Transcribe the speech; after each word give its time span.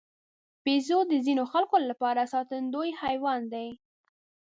بیزو 0.63 0.99
د 1.11 1.13
ځینو 1.25 1.43
خلکو 1.51 1.75
لپاره 1.89 2.21
ساتندوی 2.33 2.89
حیوان 3.01 3.41
دی. 3.53 3.67